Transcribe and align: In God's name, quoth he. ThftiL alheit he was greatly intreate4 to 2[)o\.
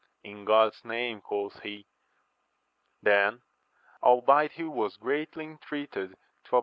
In 0.23 0.45
God's 0.45 0.81
name, 0.83 1.21
quoth 1.21 1.59
he. 1.61 1.85
ThftiL 3.05 3.37
alheit 4.03 4.49
he 4.53 4.63
was 4.63 4.97
greatly 4.97 5.45
intreate4 5.45 5.91
to 5.91 6.13
2[)o\. 6.49 6.59